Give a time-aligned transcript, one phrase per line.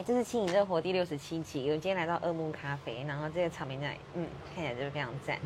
[0.00, 1.70] 嗨，这是轻盈热活第六十七集。
[1.70, 5.38] 我今天来到二木咖啡，然后这个草莓奶，嗯，看起来就是非常赞。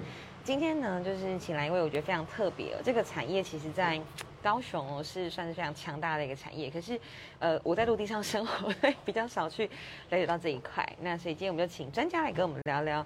[0.45, 2.77] 今天呢，就是请来一位我觉得非常特别。
[2.85, 4.01] 这个产业其实在
[4.41, 6.71] 高雄，是算是非常强大的一个产业。
[6.71, 7.01] 可是，
[7.41, 8.73] 呃，我在陆地上生活，
[9.05, 9.67] 比较少去
[10.11, 10.89] 了解到这一块。
[11.01, 13.05] 那所以今天我们就请专家来跟我们聊聊。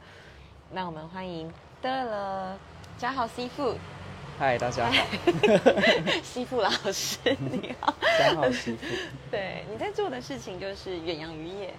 [0.71, 2.59] 那我们欢迎得了
[2.99, 3.79] 嘉豪 Seafood。
[4.39, 5.05] 嗨，大家好，
[6.23, 8.87] 西富老师，你好，三号西富。
[9.33, 11.75] 对，你在做的事情就是远洋渔业。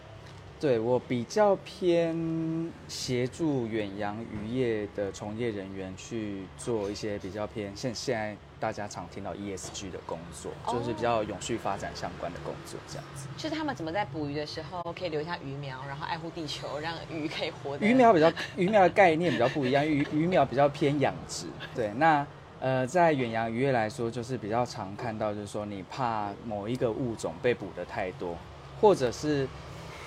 [0.60, 13.30] 对我比较偏协助远洋渔业的从业人员去做一些比较偏现现在大家常听到 ESG 的工作，就是比较永续发展相关的工作，这样子。
[13.38, 17.78] 就是他们怎么在捕鱼的时候可以留下鱼苗，然后爱护地球，让鱼可以活。
[17.78, 21.46] 鱼苗比较鱼苗的概念比较不一样，鱼鱼苗比较偏养殖。
[21.74, 22.28] 对，那。
[22.61, 28.35] 呃，在远洋渔业来说，就是比较常看到，就是说你怕某一个物种被捕的太多，
[28.82, 29.47] 或者是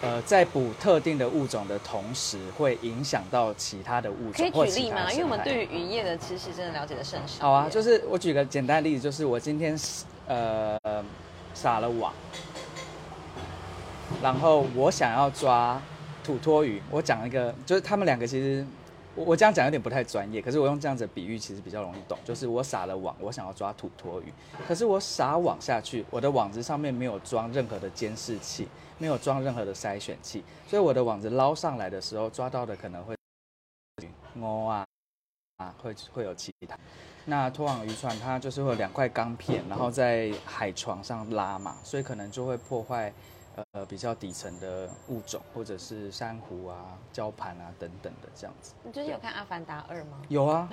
[0.03, 4.33] 呃在捕特定的物种的同时，会影响到其他的物种。
[4.35, 5.11] 可以举例吗？
[5.11, 7.41] 因为我们对于渔业的知识真的了解的甚少。
[7.41, 9.75] 好啊，就是我举个简单的例子，就是我今天
[10.29, 10.79] 呃
[11.55, 12.13] 撒了网，
[14.23, 15.81] 然后我想要抓
[16.23, 18.63] 土托鱼，我讲一个，就是他们两个其实。
[19.15, 22.19] 我我这样讲有点不太专业，可是我用这样子比喻其实比较容易懂。
[22.25, 24.33] 就是我撒了网，我想要抓土托鱼，
[24.67, 28.67] 可是我撒网下去，我的网子上面没有装任何的监视器，
[28.99, 33.15] 没有装任何的筛选器，所以我的网子捞上来的时候，抓到的可能会
[34.35, 34.87] 摸啊
[35.59, 36.79] 啊，会会有其他。
[37.25, 43.13] 那拖网渔船它就是会有两块钢片，然后在海床上拉嘛，所以可能就会破坏。
[43.73, 48.73] 呃，比较底层的物种，或者是珊瑚啊、礁盘啊等等的这样子。
[48.83, 50.23] 你最近有看《阿凡达二》吗？
[50.29, 50.67] 有啊，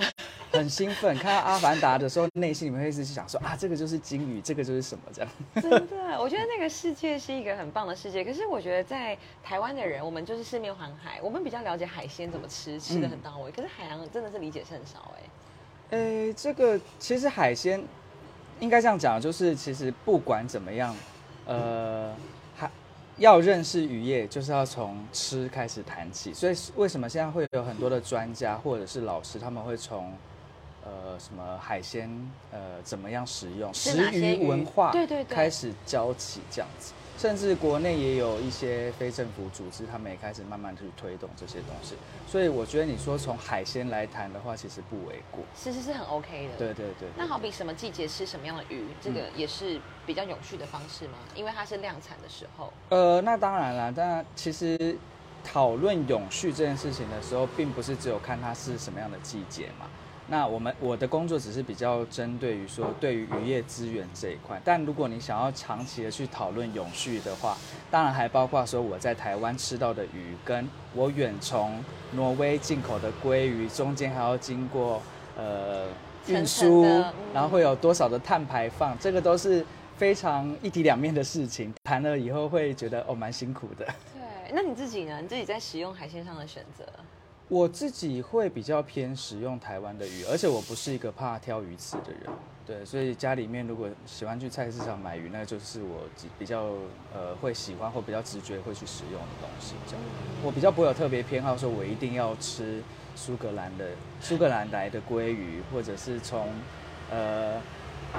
[0.52, 1.14] 很兴奋。
[1.18, 5.32] 看到《阿凡达》的时候，内心里面会一直想说啊，这个就是鲸鱼，这个就是什么这样。
[5.56, 8.24] 真的， 我觉得那个世界是一个很棒的世界。
[8.24, 13.52] 可是我觉得在台湾的人，我们就是四面环海，我们比较了解海鲜怎么吃，吃的很到位。
[13.52, 15.98] 可是海洋真的是理解是很少哎。
[15.98, 17.84] 诶，这个其实海鲜
[18.62, 20.96] 应该这样讲，就是其实不管怎么样，
[21.46, 22.16] 呃。
[23.20, 26.34] 要认识渔业，就是要从吃开始谈起。
[26.34, 30.12] 所以为什么现在会有很多的专家或者是老师，他们会从
[30.84, 32.10] 呃什么海鲜
[32.52, 36.94] 呃怎么样食用食鱼文化对对开始教起这样子。
[37.20, 41.96] 甚至国内也有一些非政府组织，他们也开始慢慢去推动这些东西。
[42.26, 45.44] 所以我觉得你说从海鲜来谈的话，其实不为过。
[45.54, 46.56] 其实是很 OK 的。
[46.58, 47.10] 对对对。
[47.18, 51.16] 那好比什么季节吃什么样的鱼，这个也是比较永续的方式吗？
[51.36, 52.72] 因为它是量产的时候。
[52.88, 53.92] 呃，那当然了。
[53.92, 54.98] 但其实
[55.44, 59.88] 讨论永续这件事情的时候，并不是只有看它是什么样的季节嘛。
[60.30, 67.58] 那我们我的工作只是比较针对于说对于渔业资源这一块，但如果你想要长期的去讨论永续的话，
[67.90, 75.02] 当然还包括说我在台湾吃到的鱼，跟我远从挪威进口的鲑鱼中间还要经过
[75.36, 75.88] 呃
[76.28, 76.84] 运输，
[77.34, 79.66] 然后会有多少的碳排放，这个都是
[79.98, 83.86] 非常一体两面的事情，谈了以后会觉得哦蛮辛苦的。
[84.14, 85.20] 对，那你自己呢？
[85.22, 86.86] 你自己在使用海鲜上的选择？
[87.50, 92.30] 我自己会比较偏使用台湾的鱼，而且我不是一个怕挑鱼刺的人，
[92.64, 96.04] 对，所以家里面如果喜欢去菜市场买鱼，那就是我
[96.38, 96.66] 比较
[97.12, 99.74] 呃会喜欢或比较直觉会去使用的东西。
[99.88, 100.06] 这样，
[100.44, 102.84] 我比较不会有特别偏好，说我一定要吃
[103.16, 103.90] 苏格兰的
[104.22, 106.50] 苏格兰来的鲑鱼，或者是从
[107.10, 107.60] 呃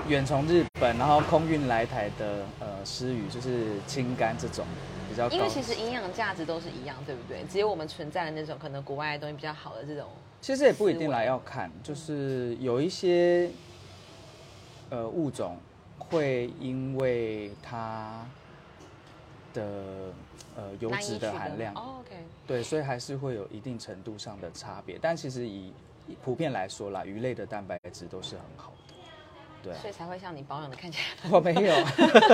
[0.08, 4.66] 远从日本然后空运来台的呃狮鱼，就是青干这种。
[5.32, 7.44] 因为其实营养价值都是一样，对不对？
[7.50, 10.08] 只有我们存在的那种可能国外的东西比较好的这种。
[10.40, 13.50] 其实也不一定来，要看，就是有一些
[14.88, 15.56] 呃物种
[15.98, 18.24] 会因为它
[19.52, 19.62] 的
[20.56, 22.16] 呃油脂的含量，OK，
[22.46, 24.98] 对，所以还是会有一定程度上的差别。
[25.00, 25.72] 但其实以
[26.24, 28.72] 普遍来说啦，鱼类的蛋白质都是很好。
[29.62, 31.30] 对，所以才会像你保养的看起来。
[31.32, 31.74] 我没有，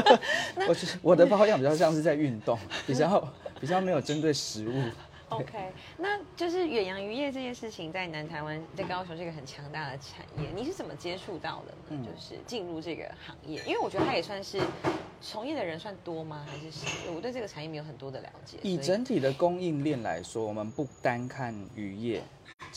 [0.69, 3.29] 我是我的保养比较像是在运动， 比较
[3.61, 4.83] 比较没有针对食物。
[5.29, 10.49] OK，那就是远洋渔业这件事情，在南台湾，在高雄是一个很强大的产业。
[10.55, 12.07] 你是怎么接触到的呢？
[12.07, 14.61] 就是进入这个行业，因为我觉得它也算是
[15.21, 16.47] 从业的人算多吗？
[16.49, 16.87] 还是少？
[17.13, 18.59] 我对这个产业没有很多的了解。
[18.63, 22.23] 以整体的供应链来说，我们不单看渔业。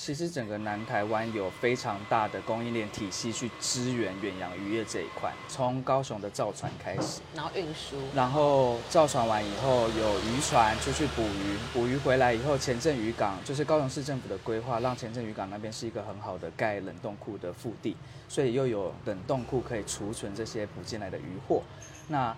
[0.02, 17.98] 其实整个南台湾有非常大的供应链体系去支援远洋渔业这一块，从高雄的造船开始，然后运输，然后造船完以后有渔船出去捕鱼，捕鱼回来以后前镇渔港就是高雄市政府的规划，让前镇渔港那边是一个很好的盖冷冻库的腹地，
[18.30, 21.62] 所以又有冷冻库可以储存这些捕进来的渔货。
[22.08, 22.34] 那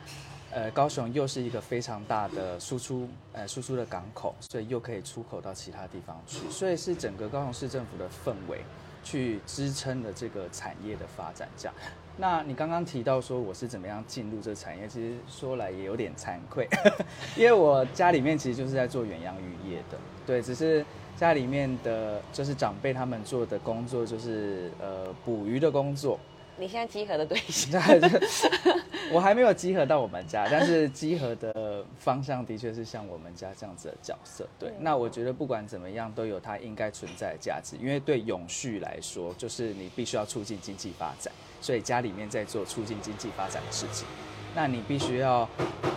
[0.54, 8.60] 呃，高雄又是一个非常大的输出呃输出的港口，所以又可以出口到其他地方去，所以是整个高雄市政府的氛围
[9.02, 11.48] 去支撑了这个产业的发展。
[11.56, 11.76] 这样，
[12.18, 16.68] 那你刚刚提到说我是怎么样进入这产业，其实说来也有点惭愧，
[17.38, 19.98] 因为我家里面其实就是在做远洋渔业的，
[20.28, 26.20] 对，只是家里面的就是长辈他们做的工作就是呃捕鱼的工作。
[26.62, 27.82] 你现在集合的对象，
[29.12, 34.48] 我还没有集合到我们家，但是集合的方向的确是像我们家这样子的角色。
[34.60, 44.06] 对，那我觉得不管怎么样，都有它应该存在的价值，因为对永续来说，就是你必须要促进经济发展，所以家里面在做促进经济发展的事情。
[44.54, 45.50] 那你必须要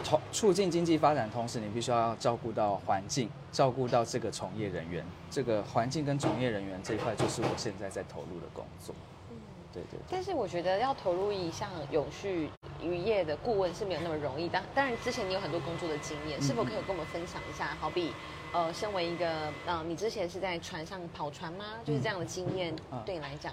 [0.02, 5.04] 同促进经济发展，同时你必须要照顾到环境，照顾到这个从业人员。
[5.30, 8.94] 这个环境跟从业人员这一块，就是我现在在投入的工作。
[9.74, 12.48] 对对，但是我觉得要投入一项永续
[12.80, 14.48] 渔业的顾问是没有那么容易。
[14.48, 17.76] 当当然，之前你有很多工作的经验，是否可以跟我们分享一下？
[17.80, 18.12] 好比，
[18.52, 21.64] 呃，身为一个，嗯，你之前是在船上跑船吗？
[21.84, 22.72] 就是这样的经验，
[23.04, 23.52] 对你来讲，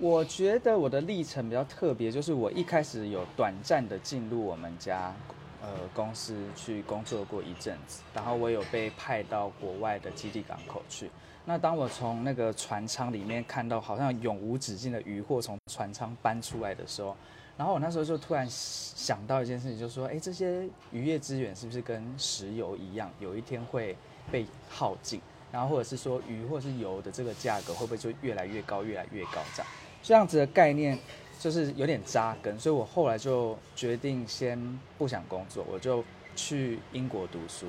[0.00, 5.12] 我觉得我的历程比较特别，就是我一开始有短暂的进入我们家，
[5.60, 11.10] 呃，公司去工作过一阵子，然后我有被派到国外的基地港口去。
[11.48, 17.16] 那当我从那个船舱里面看到好像永无止境的渔获从船舱搬出来的时候，
[17.56, 23.96] 然后我那时候就突然想到一件事情，就是说，哎，这些渔业资源是不是跟石油一样，有一天会
[24.30, 25.22] 被耗尽？
[25.50, 29.40] 然后或者是说，鱼或是油的这个价格会不会就越来越高，越来越高？
[29.56, 29.66] 这样
[30.02, 30.98] 这样子的概念
[31.40, 36.04] 就是有点扎根，所以我后来就决定先不想工作，我就
[36.36, 37.64] 去英国读书。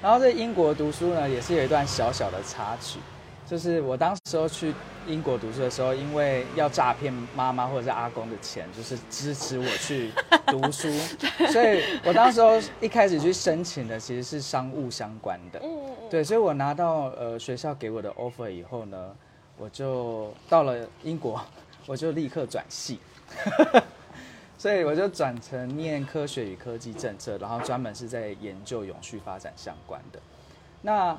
[0.00, 3.00] 然后在英国读书呢，也是有一段小小的插曲，
[3.46, 4.72] 就是我当时候去
[5.08, 10.12] 英国读书的时候，因为要诈骗妈妈或者是阿公的钱，就是支持我去
[10.46, 10.88] 读书，
[11.50, 15.60] 所以我当时候一开始去申请的其实是商务相关的，
[16.08, 19.10] 对，所以我拿到呃学校给我的 offer 以后呢，
[19.56, 21.40] 我就到了英国，
[21.86, 23.00] 我就立刻转系。
[24.58, 30.20] 所以我就转成念科学与科技政策，然后专门是在研究永续发展相关的。
[30.82, 31.16] 那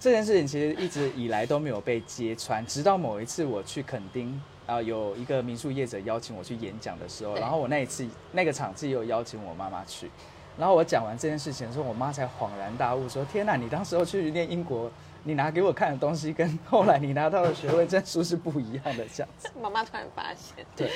[0.00, 10.10] 这件事情其实一直以来都没有被揭穿，直到某一次我去垦丁啊，有一个民宿业者邀请我去演讲的时候，然后我那一次那个场次又邀请我妈妈去，
[10.58, 14.90] 然后我讲完这件事情的时候，我妈才恍然大悟说：“天哪，你当时候去念英国，
[15.22, 20.90] 你拿给我看的东西跟后来你拿到的学位证书是不一样的。”这样子， 妈妈突然发现，对。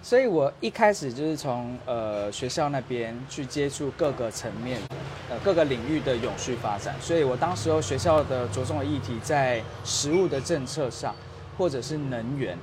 [0.00, 4.80] 所以，我一开始就是从呃学校那边去接触各个层面、
[5.28, 6.94] 呃各个领域的永续发展。
[7.00, 11.14] 所以我当时候学校的着重的议题在食物的政策上，
[11.58, 12.56] 或者是能源，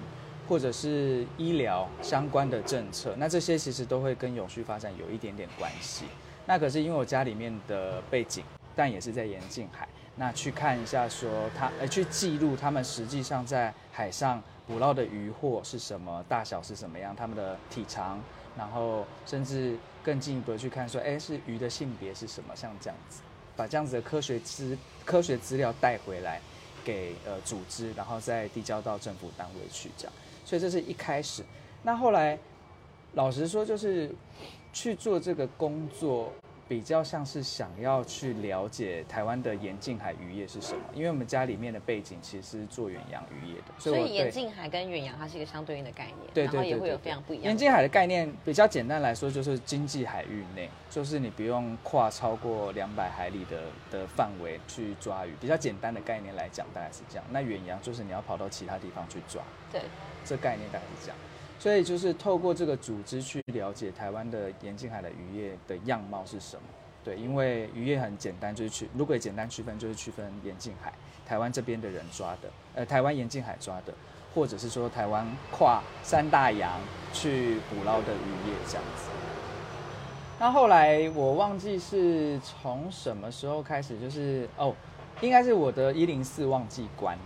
[0.47, 3.13] 或者是医疗相关的政策。
[3.17, 6.05] 那这些其实都会跟永续发展有一点点关系。
[6.47, 8.43] 那可是因为我家里面的背景，
[8.75, 14.41] 但也是在沿近海，那去看一下说他呃去记录他们实际上在海上。
[14.67, 16.23] 捕捞的渔获是什么？
[16.27, 17.15] 大小是什么样？
[17.15, 18.19] 它们的体长，
[18.57, 22.55] 然后甚至更进一步的去看，说，哎，是鱼的性别是什么？
[22.55, 23.21] 像这样子，
[23.55, 26.41] 把这样子的科学资科学资料带回来，
[26.83, 30.13] 给呃组织，然后再递交到政府单位去这样。
[30.43, 31.43] 所以这是一开始。
[31.83, 32.37] 那后来，
[33.13, 34.13] 老实说，就是
[34.73, 36.31] 去做这个工作。
[36.67, 47.45] 比较像是想要去了解台湾的沿近海渔业是什么，因为我们家里面的背景其实是做远洋渔业的，所以沿近海跟远洋它是一个相对应的概念，对对对，也会有非常不一样。
[47.45, 55.33] 沿近海的概念比较简单来说，就是经济海域内，就是你不用跨超过两百海里的的范围去抓鱼。
[55.39, 57.25] 比较简单的概念来讲，大概是这样。
[57.29, 59.81] 那远洋就是你要跑到其他地方去抓，对，
[60.23, 61.17] 这概念大概是这样。
[61.57, 66.61] 所以就是透过这个组织去了解台湾的沿近海的渔业的样貌是什么？
[67.03, 70.91] 对，因为渔业很简单，就是区如果简单区分，就是区分沿近海
[71.25, 73.93] 台湾这边的人抓的，呃，台湾沿近海抓的，
[74.33, 76.79] 或者是说台湾跨三大洋
[77.13, 79.09] 去捕捞的渔业这样子。
[80.39, 84.75] 那后来我忘记是从什么时候开始，就是哦，
[85.21, 87.17] 应该是我的一零四忘记关，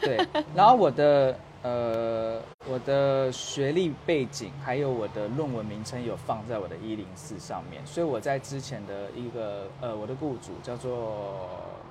[0.00, 0.18] 对，
[0.54, 1.38] 然后我的。
[1.68, 11.46] 呃，我的学历背景还有我的论文名称有放在我的一零四上面，所以我在之前的一个呃，我的雇主叫做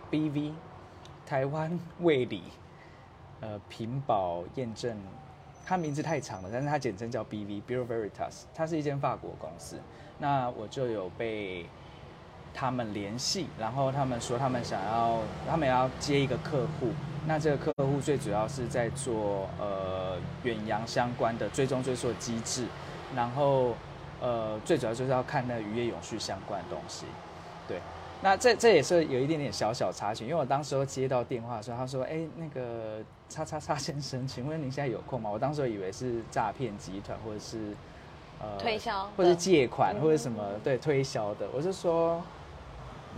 [0.10, 0.52] BV
[1.28, 2.42] 台湾卫理
[3.42, 4.98] 呃屏保验证，
[5.64, 9.80] 它名字太长了，但是它简称叫 BV Bureau Veritas，它是一间法国公司，
[10.18, 11.68] 那我就有被
[12.60, 16.90] 他们联系，然后他们说他们想要，他们要接一个客户。
[17.28, 22.66] 那这个客户最主要是在做呃远洋相关的追踪追溯机制，
[23.16, 23.76] 然后
[24.20, 27.06] 呃，最主要就是要看那渔业永续相关的东西。
[27.68, 27.80] 对，
[28.24, 37.76] 那这这也是有一点点小小插曲，因为我当时候接到电话的时候，他说：“哎，那个叉叉叉先生，请问您现在有空吗？”我当时以为是诈骗集团或者是
[38.42, 42.20] 呃推销，或者借款或者什么对推销的，我就说。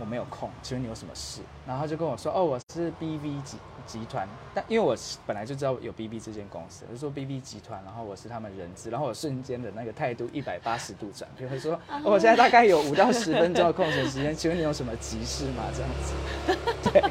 [0.00, 1.42] 我没有空，请问你有什么事？
[1.66, 15.64] 然后他就跟我说：“哦，我是 BV 集集团，但因为我本来就知道有 BV 这间公司，我就说 BV 集团，然后我是他们人资，然后我瞬间的那个态度一百八十度转变，会说我现在大概有五到十分钟的空闲时间，请问你有什么急事吗？
[15.74, 16.56] 这样子，
[16.90, 17.02] 对。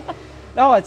[0.55, 0.81] 然后我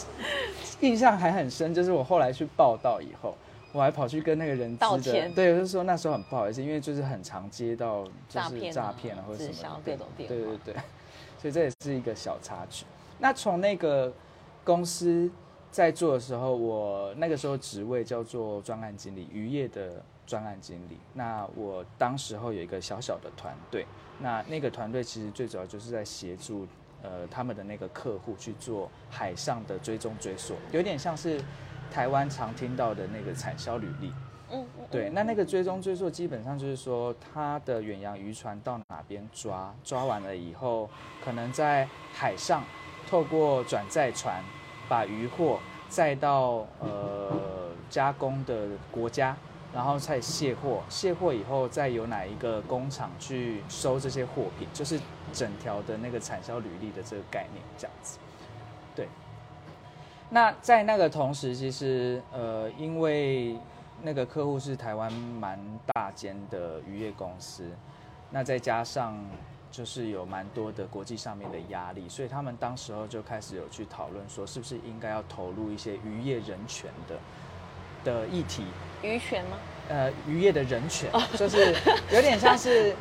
[0.81, 3.37] 印象还很深，就是我后来去报道以后，
[3.73, 10.75] 我还跑去跟那个人资的，对，就是说那时候很不好意思，因为就是很常接到就是诈骗啊或者什么各种电话，对对对。
[11.43, 12.87] 所以这也是一个小插曲。
[13.19, 14.13] 那从那个
[14.63, 15.29] 公司
[15.73, 20.97] 在做的时候，我那个时候职位叫做专案经理，渔业的专案经理。
[21.15, 23.85] 那我当时候有一个小小的团队，
[24.21, 26.65] 那那个团队其实最主要就是在协助
[27.03, 31.43] 呃他们的那个客户去做海上的追踪追索，有点像是
[31.91, 34.13] 台湾常听到的那个产销履历。
[34.55, 40.91] 嗯，对，那那个追踪追溯基本上就是说，它的远洋渔船到哪边抓，抓完了以后，
[41.25, 42.63] 可能在海上
[43.09, 44.45] 透过转载船
[44.91, 49.35] 把渔货载到呃加工的国家，
[49.73, 55.01] 然后再卸货，卸货以后再由哪一个工厂去收这些货品，就是
[55.33, 58.19] 整条的那个产销履历的这个概念这样子。
[58.95, 59.09] 对，
[60.29, 63.57] 那在那个同时，其实呃因为
[64.03, 65.59] 那个客户是台湾蛮
[65.95, 67.71] 大间的渔业公司，
[68.31, 69.17] 那再加上
[69.71, 77.19] 就是有蛮多的国际上面的压力，所以他们当时候就开始有去讨论说，是不是应该要投入一些渔业人权的
[78.05, 78.65] 的议题？
[79.03, 79.57] 渔权吗？
[79.89, 81.75] 呃，渔业的人权，就是
[82.13, 82.95] 有点像是。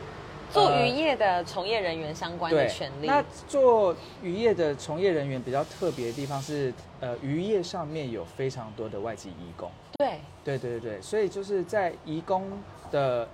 [0.51, 3.07] 做渔业的从业人员相关的权利。
[3.07, 9.71] 那做渔业的从业人员比较特别的地方是，呃，渔业上面有非常多的外籍移工。
[9.97, 12.51] 对，对对对所以就是在移工
[12.91, 13.27] 的，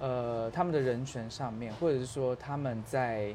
[0.00, 3.34] 呃，他们的人权上面，或者是说他们在。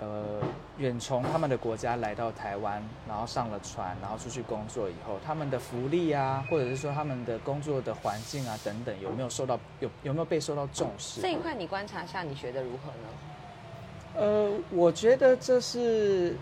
[0.00, 0.40] 呃，
[0.78, 11.20] 远从他们的国家来到台湾，然后上了船，然后出去工作以后，他们的福利啊，或者是说他们的工作的环境啊等等，有没有受到有有没有被受到重视？
[11.20, 13.08] 这一块你观察下，你觉得如何呢？
[14.16, 16.34] 呃，我觉得这是。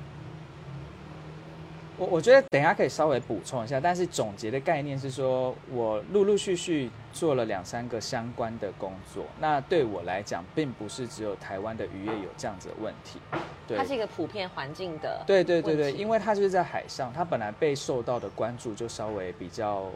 [2.01, 9.25] 我我觉得等下可以稍微补充一下，但是总结的概念是说，我陆陆续续做了两三个相关的工作。
[9.39, 13.19] 那对我来讲，并不是只有台湾的渔业有这样子的问题，
[13.67, 15.23] 对，它是一个普遍环境的。
[15.27, 19.91] 对对对对，因为它就是在海上，它本来被受到的关注就稍微比较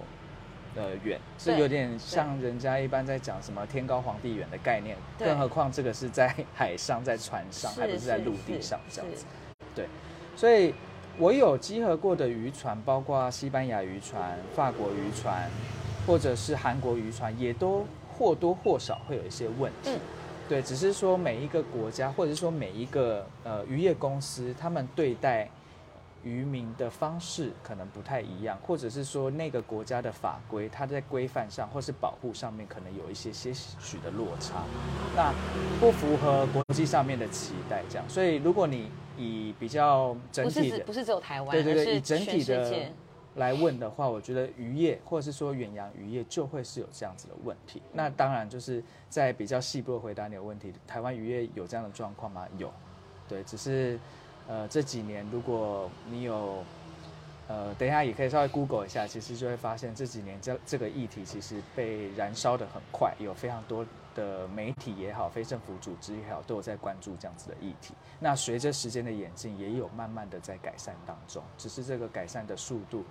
[0.74, 9.24] 呃远，是有点像人家一般在讲什么天高皇帝远的概念，更何况这个是在海上，在船上，还不是在陆地上这样子。
[9.74, 9.86] 对，
[10.36, 10.74] 所以。
[11.18, 15.46] 我有集合过的渔船，包括西班牙渔船、法国渔船，
[16.06, 17.84] 或者是韩国渔船，也都
[18.16, 19.90] 或多或少会有一些问题。
[20.48, 25.48] 对，只是说每一个国家，或者是说每一个呃渔业公司，他们对待。
[26.24, 34.62] 渔民的方式可能不太一样，或者是说那个国家的法规，它在规范上或是保护上面可能有一些些许的落差，
[35.16, 35.34] 那
[35.80, 38.08] 不符合国际上面的期待，这样。
[38.08, 42.72] 所以如果你以比较整体的，不是只有台湾，对对对，以整体的
[43.34, 47.80] 来问的话，我觉得渔业或者是说远洋渔业就会是有这样子的问题。
[47.92, 52.46] 那当然就是在比较细部的回答你的问题，台湾渔业有这样的状况吗？
[52.58, 52.72] 有，
[53.28, 53.98] 对，只是。
[54.48, 56.64] 呃，这几年如果你有，
[57.46, 67.94] 呃，等一下也可以稍微 Google 一下，其实就会发现这几年这这个议题其实被燃烧的很快，有非常多的媒体也好，非政府组织也好，都有在关注这样子的议题。
[68.18, 73.04] 那随着时间的演进，也有慢慢的在改善当中，只是这个改善的速度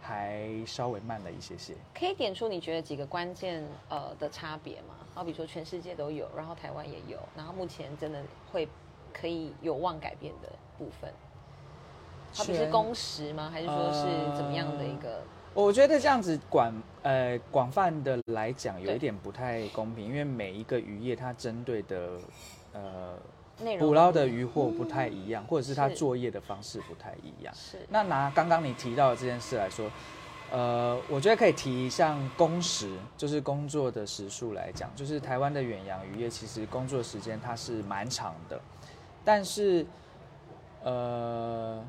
[0.00, 1.74] 还稍微慢了一些些。
[1.94, 4.94] 可以点出你觉得几个关键呃的差别吗？
[5.14, 8.22] 好比说全世界都有，然后台湾也有，然后目前真的
[8.52, 8.68] 会
[9.12, 10.48] 可以有望改变的。
[10.78, 11.12] 部分，
[12.34, 13.50] 好比是工时吗？
[13.52, 15.22] 还是说是怎么样的一个？
[15.54, 22.10] 我觉得这样子广呃广泛的来讲，有一点不太公平，因为每一个渔业它针对的
[22.72, 23.16] 呃
[23.78, 27.52] 捕捞的渔获不太一样，或者是它作业的方式不太一样。
[27.56, 27.78] 是。
[27.88, 29.90] 那拿刚刚你提到的这件事来说，
[30.52, 38.60] 呃，我觉得可以提像工时，就是工作的时数来讲，就是台湾的远洋渔业其实工作时间它是蛮长的，
[39.24, 39.84] 但是。
[40.84, 41.84] 呃，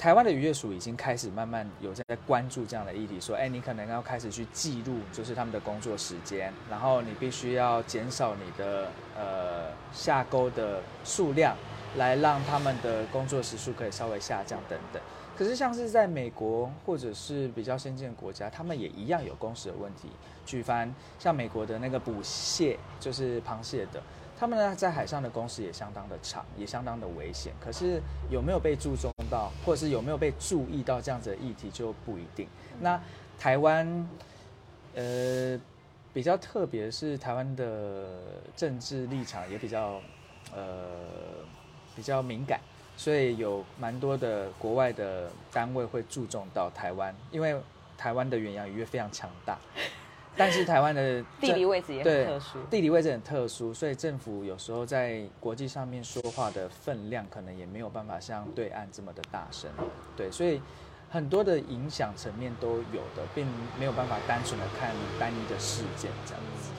[0.00, 11.54] 台湾的渔业署已经开始慢慢有在关注这样的议题，说，哎，你可能要开始去记录，就是他们的工作时间，然后你必须要减少你的呃下钩的数量，
[11.98, 15.02] 来让他们的工作时数可以稍微下降等等。
[15.36, 20.08] 可是像是在美国或者是比较先进的国家，他们也一样有工时的问题。
[20.46, 24.02] 举凡像美国的那个捕蟹，就是螃蟹的。
[24.40, 27.52] 他们呢，在海上的工时也相当的长，也相当的危险。
[27.60, 32.48] 可是有没有被注重到，或者是有没有被注意到这样子的议题就不一定。
[32.80, 32.98] 那
[33.38, 34.08] 台湾，
[34.94, 35.60] 呃，
[36.14, 38.06] 比较特别是台湾的
[38.56, 40.00] 政治立场也比较，
[40.56, 40.86] 呃，
[41.94, 42.58] 比较敏感，
[42.96, 47.54] 所以有蛮多的国外的单位会注重到台湾，因为
[47.98, 49.58] 台湾的远洋渔业非常强大。
[50.36, 59.70] 但是台湾的 地理位置也很特殊，地理位置很特殊，所以政府有时候在国际上面说话的分量，可能也没有办法像对岸这么的大声。
[60.16, 60.60] 对，所以
[61.10, 63.46] 很多的影响层面都有的，并
[63.78, 66.70] 没有办法单纯的看单一的事件这样子。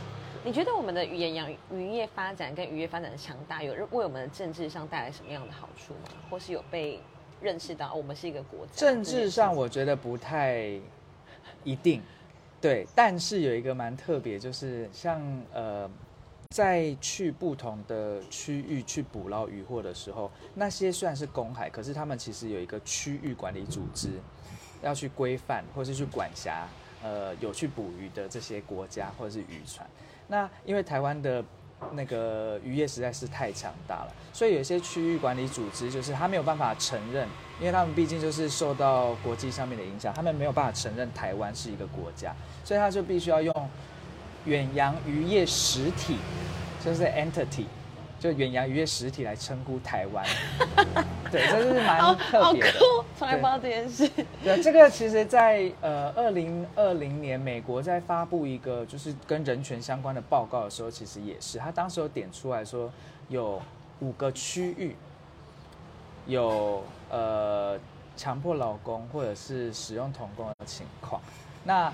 [0.43, 6.09] 你觉得我们的语言养渔业发展跟渔业发展的强大，有为我们的政治上带来什么样的好处吗？
[6.31, 6.99] 或是有被
[7.39, 8.71] 认识到我们是一个国家？
[8.73, 10.71] 政治上我觉得不太
[11.63, 12.01] 一定。
[12.61, 15.19] 对，但是有一个蛮特别，就是像
[15.51, 15.89] 呃，
[16.51, 24.09] 在去不同的区域去捕捞渔获的时候，那些虽然是公海，可是他们其实有一个区域管理组织，
[24.83, 26.67] 要去规范或是去管辖
[27.03, 29.89] 呃有去捕鱼的这些国家或者是渔船。
[30.27, 31.43] 那因为台湾的。
[31.93, 37.27] 那个渔业实在是太强大了，所以有些区域管理组织就是他没有办法承认，
[37.59, 42.33] 因为他们毕竟就是受到国际上面的影响，他们没有办法承认台湾是一个国家，
[42.63, 43.69] 所以他就必须要用
[44.45, 46.17] 远洋渔业实体，
[46.83, 47.65] 就是 entity。
[48.19, 50.23] 就远洋渔业实体来称呼台湾，
[51.31, 52.79] 对，这是蛮特别的。
[53.17, 54.07] 从来不知道这件事。
[54.43, 62.91] 对，这个其实，在呃二零二零年，美国在发布一个就是跟人权相关的报告的时候，其实也是，他当时有点出来说，
[63.29, 63.61] 有
[63.99, 64.95] 五个区域
[66.27, 67.79] 有呃
[68.17, 71.21] 强迫劳工或者是使用童工的情况。
[71.63, 71.91] 那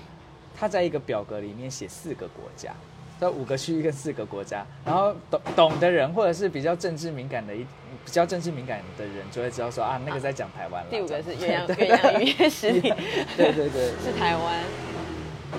[0.58, 2.72] 他在一个表格里面写四个国家。
[3.20, 7.66] 这五个区域跟四个国家，然后懂懂的人或者是比较政治敏感的一
[8.08, 10.88] 比较政治敏感的人就会知道说啊，那个在讲台湾了。
[10.90, 12.90] 第五个是远洋 远洋渔业实体，
[13.36, 14.64] 对对对，是台湾。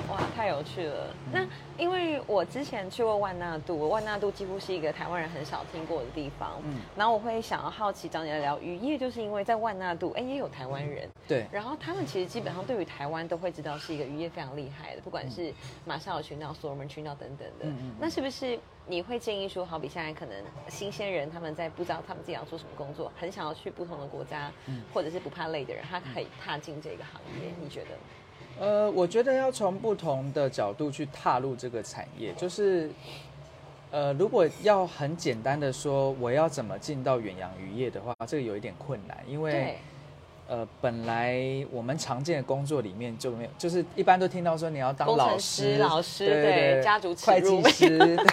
[0.10, 1.13] 哇，太有趣了！
[1.32, 1.45] 那
[1.78, 6.60] 因为我之前去过万纳度，万纳度几乎是一个台湾人很少听过的地方。
[6.63, 11.10] 嗯，然后我会想要好奇找你来聊渔业，就是因为在万纳度，哎，也有台湾人。
[11.28, 11.45] 对。
[11.52, 15.52] 然后他们其实基本上对于台湾都会知道是一个渔业非常厉害的，不管是
[15.86, 17.65] 马绍尔群岛、所罗门群岛等等的。
[17.65, 17.95] 嗯嗯。
[17.99, 20.36] 那是不是你会建议说，好比现在可能
[20.67, 24.52] 新鲜人他们在不知道他们自己要做什么工作，很想要去不同的国家，
[24.93, 27.52] 或者是不怕累的人，他可以踏进这个行业？
[27.60, 27.89] 你觉得？
[28.59, 32.91] 呃，我觉得要从不同的角度去踏入这个产业，就是，
[33.89, 39.77] 呃，如果要很简单的说，我要怎么进到远洋渔业的话，这个有一点困难，因为，
[40.47, 41.41] 呃，本来
[41.71, 48.17] 我们常见的工作里面就没有，就是一般都听到说你要当老师，老师对，家族会计师。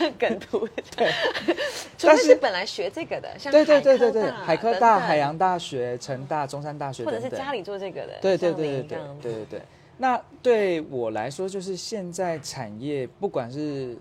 [0.18, 1.12] 梗图 对，
[2.00, 9.62] 但是本来学这个的，像对对对对对，海科大、海洋大学、成大、中山大学，或者是家里做这个的，对对对对对对对对。
[9.98, 13.94] 那对我来说，就是现在产业，不管是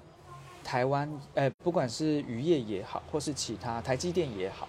[0.64, 4.68] 台湾，呃，不管是渔业也好，或是其他台积电也好，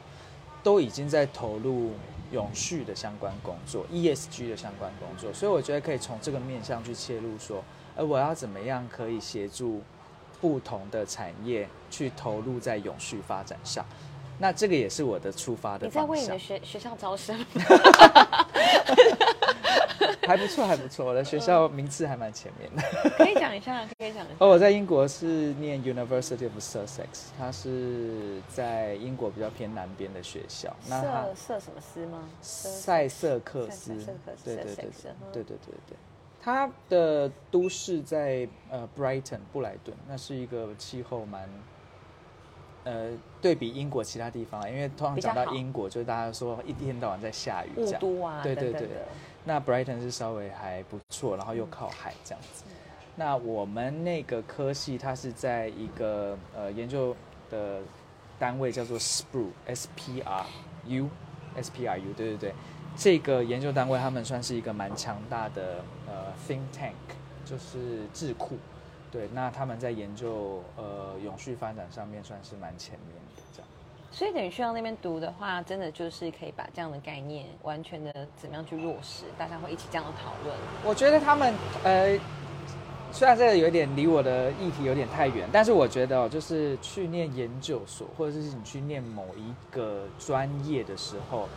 [0.62, 1.92] 都已经在投入
[2.32, 5.32] 永续的相关工作，ESG 的相关工作。
[5.32, 7.62] 所以我觉得可以从这个面向去切入，说，
[7.94, 9.80] 呃，我要怎么样可以协助。
[10.40, 13.84] 不同的产业去投入在永续发展上，
[14.38, 15.86] 那这个也是我的出发的。
[15.86, 17.38] 你在为你的学学校招生？
[20.26, 22.82] 还不错，还不错，我的学校名次还蛮前面的。
[23.18, 24.34] 可以讲一下，可以讲一下。
[24.38, 30.74] 哦，我在英国是念 University of Sussex，它是在英国比较偏南边的学校。
[30.88, 32.28] 那瑟瑟什么斯吗？
[32.40, 33.92] 塞瑟克斯。
[33.94, 34.04] 对
[34.54, 34.84] 对对对
[35.32, 35.96] 对对对对。
[36.42, 41.48] 它的都市在呃 Brighton 布莱顿，那是一个气候蛮，
[42.84, 43.10] 呃，
[43.42, 48.88] 对比英国其他地方，因为通常讲到英国，就是大家说一天到晚在下雨，雾都啊，对对对。
[49.44, 52.64] 那 Brighton 是稍微还不错，然后又靠海这样子。
[53.16, 57.14] 那我们那个科系，它是在一个呃研究
[57.50, 57.80] 的
[58.38, 60.46] 单位叫做 Spru，S P R
[60.86, 62.54] U，S P R U，对对对。
[62.96, 68.58] 这个研究单位，他们算是一个蛮强大的呃 think tank，就是智库，
[69.12, 73.68] 对，那他们在研究呃永续发展上面算是蛮前面的这样。
[74.12, 80.56] 所以等于去到那边读的话，真的就是可以把这样的概念完全的怎么样去落实，大家会一起这样的讨论。
[80.84, 82.18] 我觉得他们呃，
[83.12, 91.48] 虽然这个有一点离我的议题有点太远，但是我觉得哦，就是去念研究所，或者是你去念某一个专业的时候，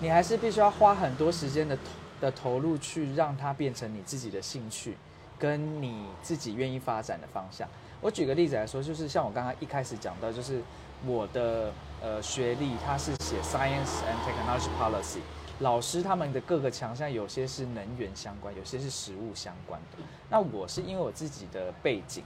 [0.00, 1.82] 你还是必须要花很多时间的投
[2.20, 4.96] 的投入去让它变成你自己的兴趣，
[5.38, 7.68] 跟你自己愿意发展的方向。
[8.00, 10.62] 我举个例子来说，就是像我刚刚一开始讲到，就是
[11.06, 15.20] 我的呃学历，它是写 Science and Technology Policy，
[15.60, 20.02] 老师他们的各个强项有些是能源相关，有些是食物相关的。
[20.28, 22.22] 那我是因为我自己的背景，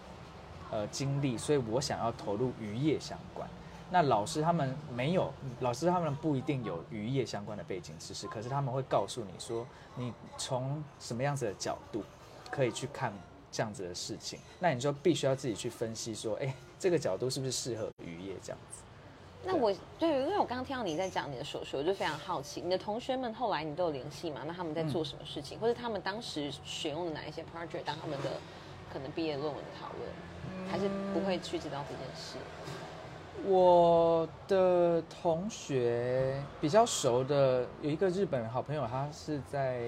[0.70, 3.48] 呃经历，所以我想要投入渔业相关。
[3.90, 9.66] 那老师他们没有，老师他们不一定有渔业相关的背景知识，可是他们会告诉你说，
[9.96, 12.02] 你从什么样子的角度
[12.50, 13.12] 可以去看。
[13.56, 18.82] 这样子的事情，那你就必须要自己去分析，说，哎，这个角度是不是适合渔业这样子？
[19.44, 24.40] 那我对，因为我刚刚听到你在讲你的所说，我就非常好奇，你的同学们后来你都有联系吗？
[24.44, 28.30] 那他们在做什么事情，或者他们当时选用的哪一些 project 当他们的
[28.92, 32.38] 可能毕业论文的讨论，还是不会去知道这件事？
[33.46, 39.80] 我的同学比较熟的有一个日本好朋友，他是在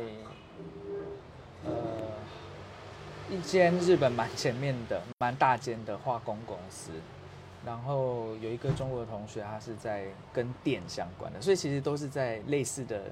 [1.64, 1.72] 呃。
[3.28, 6.92] 一间日本蛮前面的、蛮大间的化工公司，
[7.64, 13.02] 然后有一个中国的同学，他是在跟电相关的，所以其实都是在类似的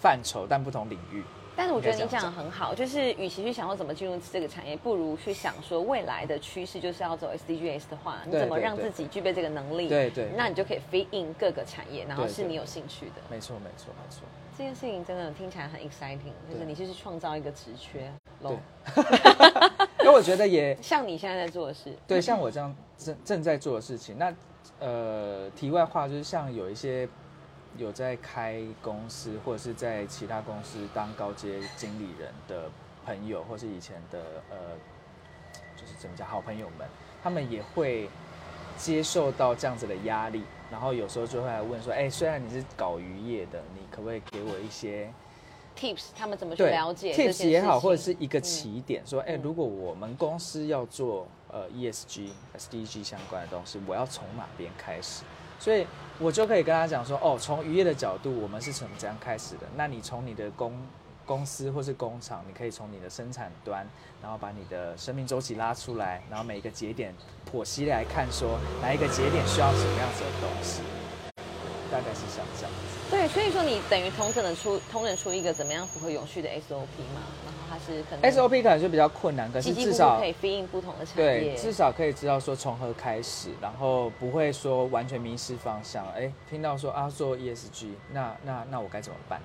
[0.00, 1.22] 范畴，但不同领域。
[1.56, 9.88] 但是我觉得你讲的很好，就是与其去想说怎么进入这个产业，不如去想说未来的趋势就是要走 SDGs 的话，你怎么让自己具备这个能力？
[9.88, 13.22] 对对，那你就可以 fit in 各个产业，然后是你有兴趣的。
[13.30, 14.22] 没错没错没错。
[14.56, 18.50] 这件事情真的听起来很 exciting，就是你就是创造一个职缺，对，
[20.04, 24.16] 因为我觉得也 像你现在在做的事，对，像我这样正正在做的事情。
[24.18, 24.32] 那
[24.78, 27.08] 呃，题外话就是像有一些
[27.76, 32.70] 有在开公司或者是在其他公司当高阶经理人的
[33.04, 34.18] 朋友，或是以前的
[34.50, 34.56] 呃，
[35.76, 36.86] 就是怎么讲好朋友们，
[37.22, 38.08] 他们也会
[38.76, 40.42] 接受到这样子的压力。
[40.70, 45.12] 然后有时候就会来问说，哎，虽然你是搞渔业的，你可不可以给我一些
[45.76, 46.06] tips？
[46.16, 55.24] 他们怎么去了解 tips 也好，或者是一个起点，说，哎，如果我们公司要做呃 ESG、SDG 相关的东西，我要从哪边开始？
[55.58, 55.86] 所以
[56.22, 59.66] 我就可以跟他讲说，哦，从渔业的角度，我们是从怎样开始的？
[59.74, 60.72] 那你从你的工
[61.26, 63.84] 公司或是工厂，你可以从你的生产端，
[64.22, 67.12] 然后把你的生命周期拉出来，然后每一个节点。
[67.52, 70.80] 剖析来看，说哪一个节点需要什么样子的东西，
[71.90, 72.31] 大概是。
[73.22, 77.22] 对，所以说你等于同整的出，同整出一个怎么样符合永续的 SOP 嘛？
[77.44, 81.54] 然后它是可能 SOP 可能就比较困难，可是至少可以飞应不同的产业。
[81.54, 86.04] 对，至少可以知道说从何开始，然后不会说完全迷失方向。
[86.16, 89.40] 哎，听到说啊做 ESG，那那那我该怎么办？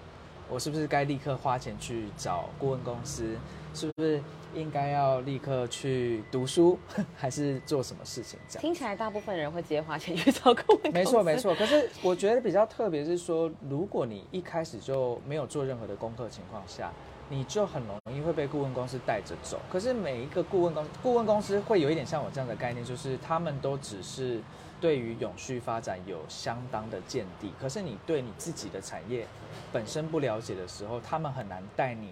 [0.50, 3.38] 我是不是该立刻花钱去找顾问公司？
[3.74, 4.22] 是不是？
[4.56, 6.80] 应该要立刻去读书，
[7.16, 8.40] 还是做什么事情？
[8.50, 10.92] 这样听起来，大部分人会直接花钱去找顾问。
[10.92, 11.54] 没错，没错。
[11.54, 16.92] 可是我觉得比较特别是说，如果你一开始就没有做任何的功课情况下，
[17.30, 19.60] 你就很容易会被顾问公司带着走。
[19.70, 24.42] 可是每一个顾问公顾问公司会有一点像我这样的概念，就是他们都只是
[24.82, 27.52] 对于永续发展有相当的见地。
[27.60, 29.28] 可是你对你自己的产业
[29.72, 32.12] 本身不了解的时候，他们很难带你。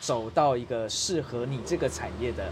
[0.00, 2.50] 走到一个适合你这个产业的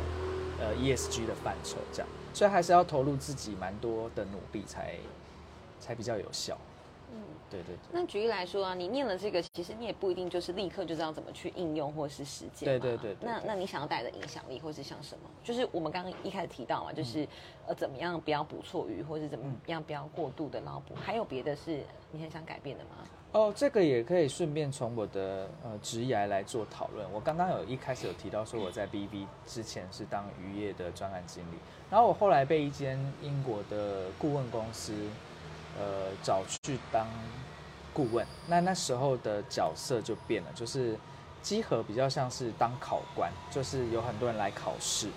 [0.61, 4.97] 呃 ESG 的范畴，这样，所以还是要投入自己蛮多的努力才
[5.81, 6.59] 才比较有效。
[7.13, 7.77] 嗯，对对。
[7.93, 12.67] 那举例来说啊，你念了这个，其实你也不一定就是立刻就知道怎么去应用或是实践。
[12.67, 13.17] 对对对。
[13.21, 15.31] 那那你想要带的影响力，或是像什么？
[15.43, 17.27] 就是我们刚刚一开始提到嘛，就是
[17.67, 21.83] 呃怎么样不要捕错鱼，或是怎么样不要过度的捞捕，还有别的是
[22.13, 22.91] 你很想改变的吗？
[23.33, 27.07] 哦，这个也可以顺便从我的呃职涯来做讨论。
[27.13, 31.57] 我刚刚有一开始有提到说我在 BB 之前是当渔业的专案经理，
[31.91, 34.95] 然后我后来被一间英国的顾问公司
[35.79, 37.07] 呃找去当
[37.93, 38.27] 顾问。
[38.47, 40.99] 那那时候的角色就变了，就是
[41.43, 45.09] 稽核比较像是当考官，就是有很多人来考试，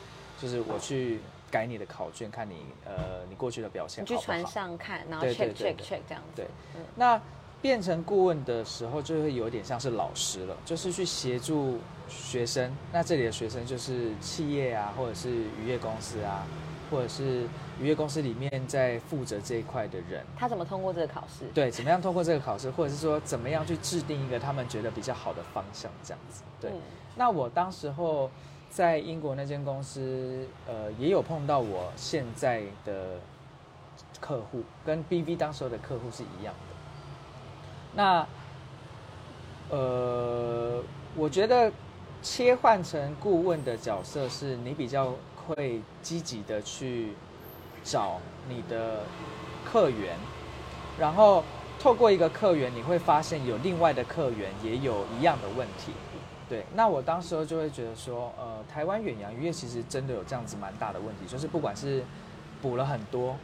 [0.42, 1.20] 就是我去
[1.52, 4.20] 改你的考卷，看你呃你过去的表现好不好。
[4.20, 6.36] 去船上看，然后 check check check 这样子。
[6.36, 6.48] 对，
[6.96, 7.22] 那。
[7.62, 12.74] 变成顾问的时候，就会有点像是老师了，就是去协助学生。
[12.94, 16.48] 那这里的学生就是企业啊，或者是渔业公司啊，
[16.90, 17.48] 或者是
[17.80, 20.26] 渔业公司里面在负责这一块的人。
[20.38, 21.46] 他怎么通过这个考试？
[21.54, 26.44] 对，怎么样通过这个考试，或者是说怎么样去制定一个他们觉得比较好的方向，这样子。
[26.60, 26.72] 对。
[27.16, 28.30] 那我当时候
[28.70, 33.18] 在英国那间公司，呃，也有碰到我现在的。
[34.22, 36.76] 客户，跟 BV 当时候的客户是一样的。
[37.94, 38.28] 那
[39.70, 40.84] 呃，
[41.16, 41.72] 我觉得
[42.22, 45.14] 切换成顾问的角色，是你比较
[45.50, 47.14] 会积极的去
[47.84, 49.02] 找你的
[49.66, 50.16] 客源，
[51.00, 51.44] 然后
[51.80, 55.92] 透过一个客源，你会发现有另外的客源也有一样的问题。
[56.48, 62.04] 对，那我当时候就会觉得说，呃，台湾远洋渔业其实真的有这样子蛮大的问题，就是不管是
[62.62, 63.36] 补了很多。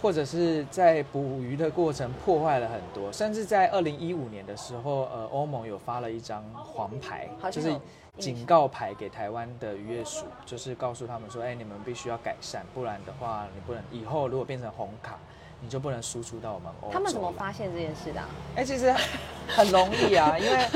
[0.00, 7.74] 或者是在捕鱼的过程破坏了很多，甚至在二零一五年的时候，呃，欧盟有发了一张黄牌，就是
[8.18, 15.18] 警告牌给台湾的渔业署，就是告诉他们说，哎，你们必须要改善，不然的话，你不能以后如果变成红卡。
[15.62, 16.92] 你就不能输出到我们欧洲。
[16.92, 18.20] 他们怎么发现这件事的？
[18.56, 18.94] 哎，其实
[19.46, 20.66] 很容易啊，因为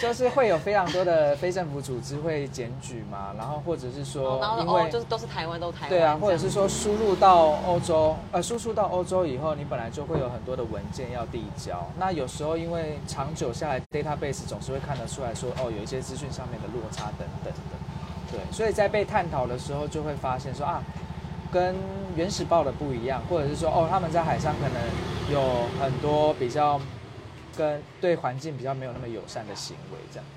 [0.00, 5.88] 就是会有非常多的非政府组织会检举嘛，然后或者是说，因为就是都是台湾都台湾。
[5.88, 11.86] 对啊，或者是说输入到欧洲，呃，输出到欧洲以后，你本来就会有很多的文件要递交。
[11.98, 17.60] 那有时候因为长久下来，database 总是会看得出来说，哦，有一些资讯上面的落差等等的。
[18.32, 20.82] 对，所以在被探讨的时候，就会发现说啊。
[21.54, 21.72] 跟
[22.16, 26.80] 原始报的不一样，或者是说，哦，他们在海上可能有很多比较
[27.56, 30.32] 跟对环境比较没有那么友善的行为，这样子。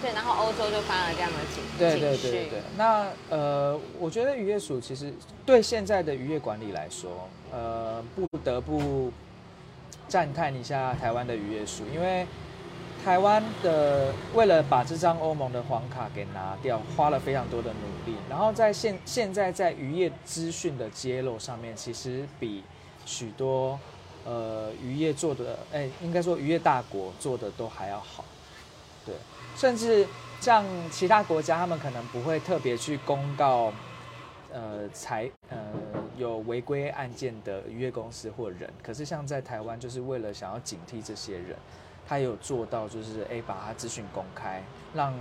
[0.00, 2.62] 对，然后欧洲就发了这样的警对对对对对。
[2.76, 5.12] 那呃，我觉得渔业署其实
[5.44, 9.10] 对现在的渔业管理来说，呃，不得不
[10.06, 12.24] 赞叹一下台湾的渔业署，因为。
[13.06, 18.18] 台湾的为了把这张欧盟的黄卡给拿掉，花了非常多的努力。
[18.28, 22.64] 然后在现现在在渔业资讯的揭露上面，其实比
[23.04, 23.78] 许多
[24.24, 28.24] 呃渔业做的，哎，应该说渔业大国做的都还要好。
[29.04, 29.14] 对，
[29.56, 30.04] 甚至
[30.40, 33.72] 像其他国家，他们可能不会特别去公告，
[34.52, 35.56] 呃，财呃
[36.16, 38.68] 有违规案件的渔业公司或人。
[38.82, 41.56] 可是像在台湾，就是为了想要警惕这些人。
[42.08, 44.62] 他有做到，就是诶，把他资讯公开，
[44.94, 45.12] 让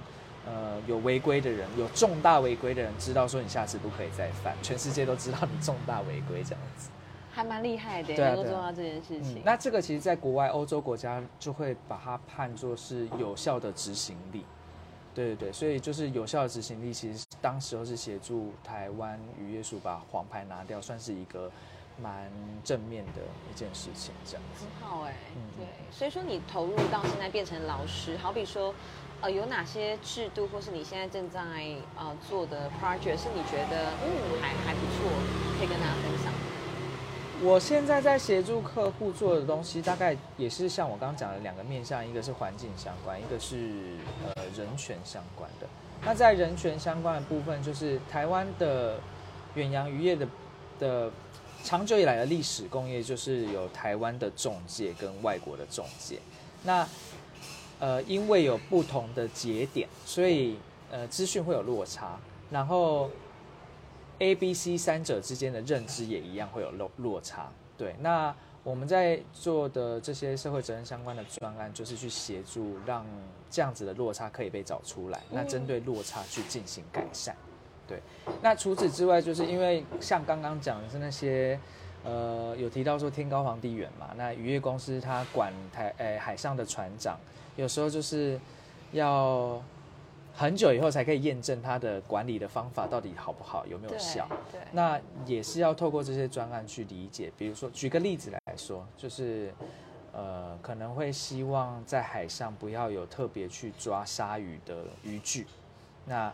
[0.45, 6.89] 呃有违规的人，有重大违规的人知道说你下次不可以再犯，全世界都知道你重大违规这样子，
[7.31, 9.41] 还蛮厉害的，能够做到这件事情。
[9.43, 14.45] 那这个其实，在国外欧洲国家就会把它判作是有效的执行力，
[15.13, 21.51] 对对对，所以就是有效的执行力，其实当时候是协助台湾渔业署把黄牌拿掉，算是一个。
[22.01, 22.29] 蛮
[22.63, 25.15] 正面的一件事情，这样子很好哎，
[25.57, 28.75] 对，所以说你投入到现在变成老师，好比说，
[29.21, 31.39] 呃，有哪些制度，或是你现在正在
[31.95, 35.09] 呃做的 project，是你觉得嗯还还不错，
[35.57, 36.33] 可以跟大家分享。
[37.41, 45.67] 我现在在协助客户做的东西，大概也是像我刚刚讲的两个面向，一个是环境相关，一个是呃人权相关的。
[46.03, 48.99] 那在人权相关的部分，就是台湾的
[49.53, 50.27] 远洋渔业的
[50.77, 51.11] 的。
[51.65, 56.19] 长久以来的历史工业就是有台湾的中介跟外国的中介，
[56.63, 56.87] 那
[57.79, 60.59] 呃因为有不同的节点，所以
[60.91, 62.19] 呃资讯会有落差，
[62.51, 63.09] 然后
[64.19, 67.51] A、B、C 三者之间的认知也一样会有落落差。
[67.75, 73.03] 对，那我们在做的这些社会责任相关的专案，就是去协助让
[73.49, 77.35] 这样子的落差可以被找出来，那针对落差去进行改善。
[77.87, 78.01] 对，
[78.41, 81.59] 那除此之外，就是因为像刚刚讲的是那些，
[82.03, 87.15] 呃，有提到说天高皇帝远嘛，那渔业公司它管台诶海上的船长，
[87.55, 88.39] 有时候就是
[88.91, 89.61] 要
[90.33, 94.27] 很久以后才可以验证它的管理的方法到底好不好，有没有效。
[94.51, 97.31] 对，那也是要透过这些专案去理解。
[97.37, 99.53] 比如说，举个例子来说，就是
[100.11, 105.45] 呃，可能会希望在海上不要有特别去抓鲨鱼的渔具，
[106.07, 106.33] 那。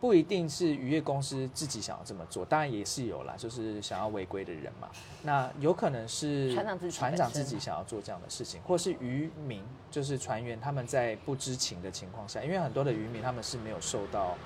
[0.00, 4.88] 不一定是渔业公司自己想要这么做，当然也是有啦，就是想要违规的人嘛。
[5.22, 14.36] 那有可能是船长自己船长自己想要做这样的事情，或是渔民，就是船员他们在不知情的情况下，因为很多的渔民他们是没有受到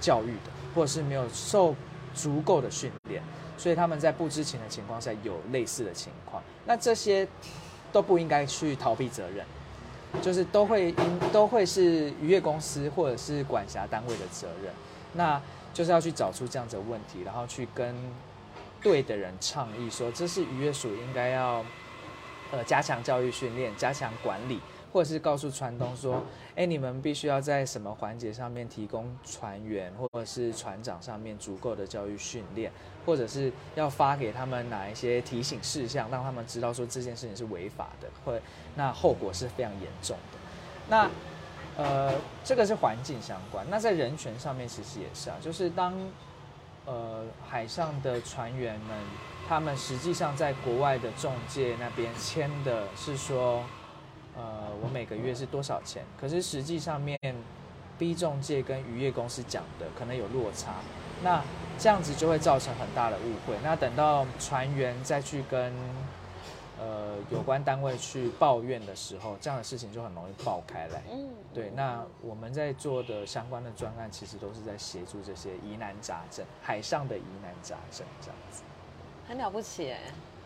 [0.00, 1.74] 教育的，或者是没有受
[2.14, 3.20] 足够的训练，
[3.58, 6.40] 所以他们在不知情的情况下有类似的情况。
[6.64, 7.26] 那这些
[7.92, 9.44] 都不应该去逃避责任。
[10.22, 14.72] 就是都会因都会是渔业公司或者是管辖单位的责任，
[15.12, 15.40] 那
[15.72, 17.94] 就是要去找出这样子的问题，然后去跟
[18.80, 21.64] 对的人倡议说，这是渔业署应该要
[22.52, 24.60] 呃加强教育训练，加强管理。
[24.94, 26.22] 或者是告诉船东说，
[26.54, 32.70] 哎，你们必须要在什么环节上面提供船员或者是船长上面足够的教育训练，
[33.04, 38.40] 或者是要发给他们哪一些提醒事项，让他们知道说这件事情是违法的，或
[38.76, 40.38] 那后果是非常严重的。
[40.88, 41.10] 那
[41.76, 43.66] 呃，这个是环境相关。
[43.68, 45.92] 那在人权上面其实也是啊，就是当
[46.84, 48.96] 呃海上的船员们，
[49.48, 53.64] 他们实际上在国外的中介那边签的是说，
[54.36, 56.02] 呃，我每个月是多少钱？
[56.20, 57.18] 可是实际上面
[57.98, 60.74] B 中介跟渔业公司讲的可能有落差，
[61.22, 61.42] 那
[61.78, 63.56] 这样子就会造成很大的误会。
[63.62, 65.72] 那等到船员再去跟
[66.80, 71.02] 呃有关单位去抱怨的时候，这样的事情就很容易爆开来。
[71.12, 78.62] 嗯，对，那我们在做的相关的专案，其实都是在协助这些疑难杂症，海上的疑难杂症这样子，
[79.28, 80.00] 很了不起哎，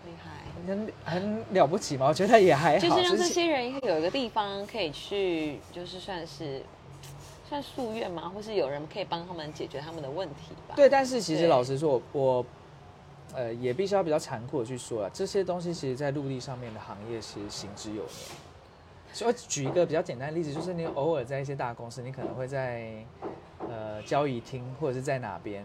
[0.09, 0.31] 厉害。
[0.66, 2.07] 很很了不起吗？
[2.09, 6.62] 我觉得也还好，就是让这些人有一个地方可以去，就是算是
[7.49, 8.33] 算夙愿吗？
[8.35, 10.75] 或是有人可以帮他们解决他们的问题吧？
[10.75, 12.47] 对，但是其实老实说，我我
[13.35, 18.12] 呃也必须要比较残酷的去说啊，这些东西其实在陆地上面的行业其实行之有年。
[19.12, 22.92] 所以我举一个比较简单的例子，就是你偶尔在一些大公司，你可能会在
[23.66, 25.64] 呃交易厅或者是在哪边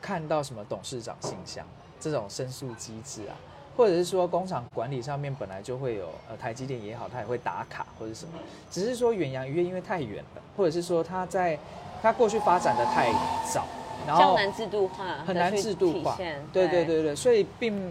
[0.00, 1.66] 看到什么董事长信箱
[1.98, 3.34] 这种申诉机制啊，
[3.76, 8.32] 或者是说工厂管理上面本来就会有呃台积电也好，它也会打卡或者什么，
[8.70, 11.58] 只是说远洋渔业因为太远了，或者是说它在
[12.02, 13.10] 它过去发展的太
[13.52, 13.64] 早，
[14.06, 16.16] 然后较难制度化，很难制度化。
[16.52, 17.90] 对对对对，所以并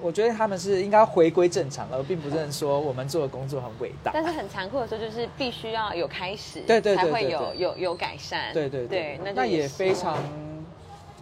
[0.00, 4.12] 我觉得他们是应该回归正常，而并不是说我们做的工作很伟大。
[4.14, 8.52] 但是很残酷的时候，就是必须要有开始，对对对才会有有有改善。
[8.54, 10.16] 对对对，那那也非常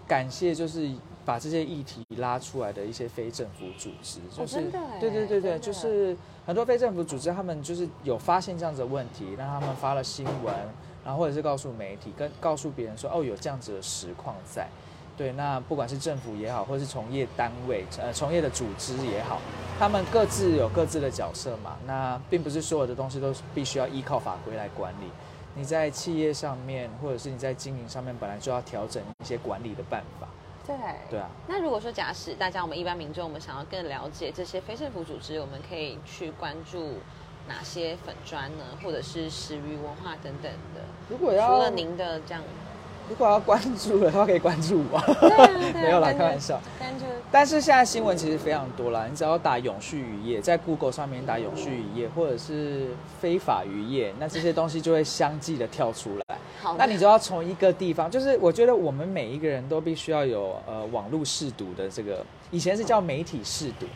[0.06, 0.90] 感谢，就是
[1.26, 4.62] 把这些议题拉出来的一些非政府组织，就是、
[5.00, 10.54] 对对对对，就是很多非政府组织，他们就是有发现这样子的问题，让他们发了新闻，
[11.04, 14.68] 然后或者是告诉媒体，跟告诉别人说，哦，有这样子的实况在。
[15.16, 19.40] 对，那不管是政府也好，或是从业单位，呃，从业的组织也好，
[19.78, 21.76] 他们各自有各自的角色嘛。
[21.86, 25.10] 那并不是所有的东西都必须要依靠法规来管理。
[25.54, 30.28] 你在企业上面，或者是你在经营上面，本来就要调整一些管理的办法。
[30.66, 30.76] 对
[31.10, 36.94] 对啊，那如果说假使大家我们一般民众，我们想要更了解这些非政府组织，我们可以去关注
[37.46, 38.64] 哪些粉砖呢？
[38.82, 40.80] 或者是食鱼文化等等的。
[41.08, 42.42] 除如果要了您的这样，
[43.08, 44.98] 如果要关注的话，可以关注我。
[45.74, 46.60] 没有啦，开玩笑。
[47.30, 52.88] 但是现在新闻其实非常多啦，你只要打永续渔业，在 Google 上面打永续渔业，或者是
[53.20, 56.38] 非法渔业，那这些东西就会相继的跳出来。
[56.62, 63.86] 好，那你就要从一个地方，就是我觉得我们每一个人都必须要有呃网络试读的这个，以前是叫媒体试读，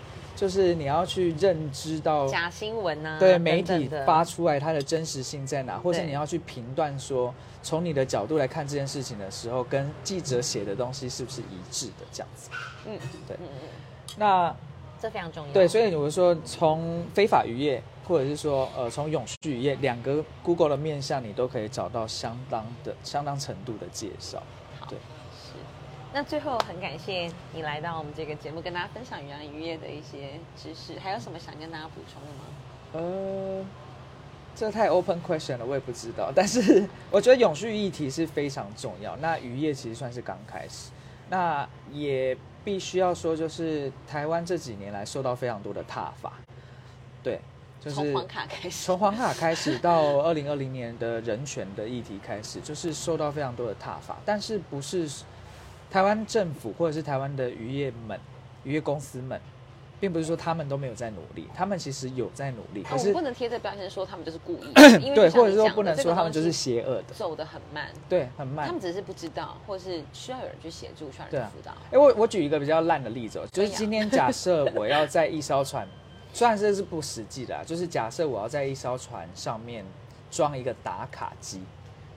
[0.41, 12.49] 就是你要去认知到假新闻啊，对媒体发出来它的真实性在哪，或是你要去评断说，从你的角度来看这件事情的时候，跟记者写的东西是不是一致的这样子。
[12.87, 12.99] 嗯
[13.29, 13.69] 对嗯嗯，
[14.17, 14.57] 那
[14.99, 15.53] 这非常重要。
[15.53, 24.43] 对，所以我说从非法渔业，或者是说呃从永续渔业两个 Google 的面向，你都可以找到相当的相当程度的介绍。
[26.13, 32.45] 那最后很感谢你来到我们这个节目，跟大家分享原来渔业的一些知识，还有什么想跟大家补充的吗？
[32.93, 33.65] 呃，
[34.57, 36.33] 这太 open question 了，我也不知道。
[36.35, 39.17] 但是我觉得永续议题是非常重要。
[39.19, 40.91] 那渔业其实算是刚开始，
[41.29, 46.33] 那也必须要说，就是台湾这几年来受到非常多的踏法，
[47.23, 47.41] 对，
[47.81, 55.09] 就是从黄卡开始，从黄卡开始到二零二零年的人权的议题开始，就是受到非常多的踏法，但是不是
[55.91, 58.19] 台湾政府或者是台湾的渔业们、
[58.65, 59.41] 渔业公司们，
[59.99, 64.73] 并不是说他们都没有在努力，他们其实有在努力，可是不能贴这标签说他们就是故意，
[65.03, 68.67] 因为对，或者说不能说他们就是邪恶的，走的很慢，对，很慢。
[68.67, 68.73] 他。
[68.73, 71.73] 们只是不知道，或是需要有人去协助，需要人辅导。
[71.91, 75.87] 哎、我我举一个比较烂的例子哦，就是今天假设我要在一艘船，
[76.33, 79.85] 虽然这是不实际的、啊，就是假设我要在一艘船上面
[80.31, 81.61] 装一个打卡机，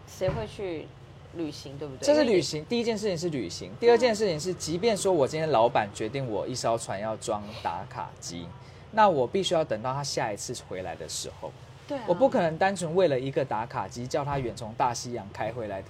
[0.08, 0.88] 谁会去
[1.36, 2.06] 旅行，对不对？
[2.06, 2.64] 这是旅行。
[2.66, 8.48] 第一件事情是旅行，第二件事情是，即便说我今天老板决定我一艘船要装打卡机，
[8.92, 11.52] 那我必须要等到他下一次回来的时候，
[11.88, 15.84] 对啊，我不可能单纯为了一个打卡机叫他远从大西洋开回来，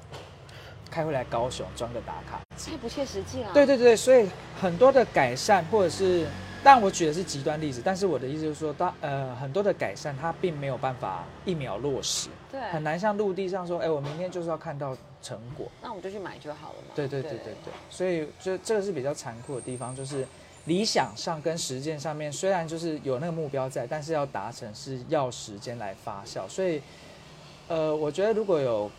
[0.89, 2.71] 开回来高雄装个打卡机。
[2.71, 3.49] 太不切实际了。
[3.53, 4.29] 对对对，所以
[4.61, 6.25] 很多的改善或者是，
[6.63, 15.67] 但我举的是极端例子，但是我的意思就是说，当呃很多的改善它并没有办法一秒落实，对，很难像陆地上说，哎，我明天就是要看到成果。
[15.81, 16.93] 那我们就去买就好了嘛。
[16.95, 20.25] 对对对对对，所以就这个是比较残酷的地方，就是
[20.65, 26.47] 理想上跟实践上面虽然就是有那个目标在，但是要达成是要时间来发酵。
[26.47, 26.81] 所以，
[27.67, 28.89] 呃，我觉得如果有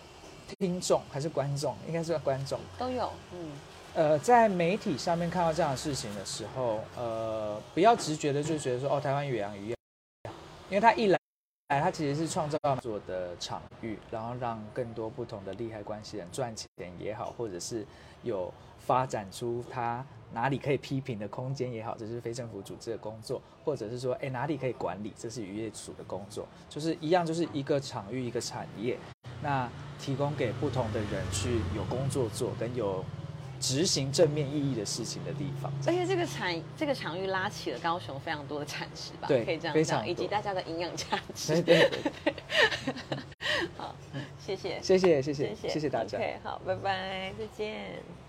[0.59, 3.49] 听众还是观众，应该是观众，都有，嗯，
[3.95, 9.76] 呃，在媒体上面看到这样的事情的时候，呃，不要直觉的就觉得说，哦，台湾远洋渔业，
[10.68, 11.18] 因为它一来，
[11.68, 16.68] 它其实是创造做的场域，然后让更多不同的利害关系人赚钱
[16.99, 17.86] 也好，或者是
[18.24, 28.99] 有发展出它哪里可以批评的空间也好，这是非政府组织的工作，或者是说，哎，哪里可以管理，这是渔业署的工作，就是一样，就是一个场域一个产业，
[29.40, 29.70] 那
[30.01, 33.05] 提供给不同的人去有工作做，跟有。
[33.61, 41.63] 执行正面意义的事情的地方，而且这个产这个场域拉起了高雄非常多的产值吧，对，可以这样讲，以及大家的营养价值。
[41.63, 42.35] 对对对。
[43.77, 43.95] 好，
[44.39, 46.19] 谢谢，谢谢谢谢谢谢大家。
[46.19, 48.24] OK，好，拜拜，再见。